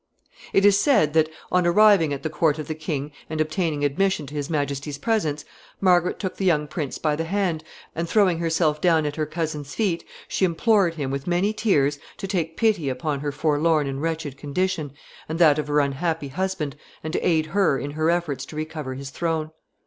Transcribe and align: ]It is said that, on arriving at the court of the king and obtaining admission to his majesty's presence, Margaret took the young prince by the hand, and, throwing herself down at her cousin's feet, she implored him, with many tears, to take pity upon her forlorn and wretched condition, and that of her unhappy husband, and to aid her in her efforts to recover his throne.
]It 0.53 0.65
is 0.65 0.79
said 0.79 1.13
that, 1.13 1.29
on 1.51 1.67
arriving 1.67 2.11
at 2.11 2.23
the 2.23 2.29
court 2.31 2.57
of 2.57 2.67
the 2.67 2.73
king 2.73 3.11
and 3.29 3.39
obtaining 3.39 3.85
admission 3.85 4.25
to 4.25 4.33
his 4.33 4.49
majesty's 4.49 4.97
presence, 4.97 5.45
Margaret 5.79 6.17
took 6.17 6.37
the 6.37 6.45
young 6.45 6.67
prince 6.67 6.97
by 6.97 7.15
the 7.15 7.25
hand, 7.25 7.63
and, 7.93 8.09
throwing 8.09 8.39
herself 8.39 8.81
down 8.81 9.05
at 9.05 9.15
her 9.15 9.27
cousin's 9.27 9.75
feet, 9.75 10.03
she 10.27 10.43
implored 10.43 10.95
him, 10.95 11.11
with 11.11 11.27
many 11.27 11.53
tears, 11.53 11.99
to 12.17 12.25
take 12.27 12.57
pity 12.57 12.89
upon 12.89 13.19
her 13.19 13.31
forlorn 13.31 13.85
and 13.85 14.01
wretched 14.01 14.37
condition, 14.37 14.91
and 15.29 15.37
that 15.37 15.59
of 15.59 15.67
her 15.67 15.79
unhappy 15.79 16.29
husband, 16.29 16.75
and 17.03 17.13
to 17.13 17.21
aid 17.23 17.45
her 17.45 17.77
in 17.77 17.91
her 17.91 18.09
efforts 18.09 18.43
to 18.47 18.55
recover 18.55 18.95
his 18.95 19.11
throne. 19.11 19.51